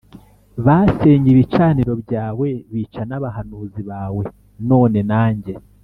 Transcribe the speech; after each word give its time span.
Basenye 0.65 1.29
ibicaniro 1.33 1.93
byawe 2.03 2.47
bica 2.73 3.01
n 3.09 3.11
abahanuzi 3.17 3.81
bawe 3.89 4.23
None 4.69 4.99
nanjye 5.11 5.53